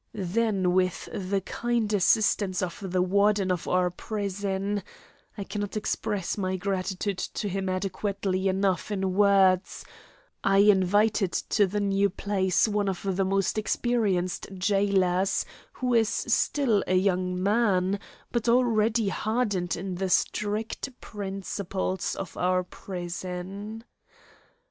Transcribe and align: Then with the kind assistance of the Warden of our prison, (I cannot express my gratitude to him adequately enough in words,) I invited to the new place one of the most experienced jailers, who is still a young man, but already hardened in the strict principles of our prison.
Then 0.15 0.71
with 0.73 1.09
the 1.13 1.41
kind 1.41 1.93
assistance 1.93 2.63
of 2.63 2.79
the 2.91 3.03
Warden 3.03 3.51
of 3.51 3.67
our 3.67 3.91
prison, 3.91 4.81
(I 5.37 5.43
cannot 5.43 5.77
express 5.77 6.39
my 6.39 6.55
gratitude 6.55 7.19
to 7.19 7.47
him 7.47 7.69
adequately 7.69 8.47
enough 8.47 8.89
in 8.89 9.13
words,) 9.13 9.85
I 10.43 10.57
invited 10.57 11.33
to 11.33 11.67
the 11.67 11.79
new 11.79 12.09
place 12.09 12.67
one 12.67 12.89
of 12.89 13.15
the 13.15 13.23
most 13.23 13.59
experienced 13.59 14.47
jailers, 14.57 15.45
who 15.73 15.93
is 15.93 16.09
still 16.09 16.83
a 16.87 16.95
young 16.95 17.39
man, 17.43 17.99
but 18.31 18.49
already 18.49 19.09
hardened 19.09 19.75
in 19.75 19.93
the 19.93 20.09
strict 20.09 20.99
principles 20.99 22.15
of 22.15 22.35
our 22.37 22.63
prison. 22.63 23.83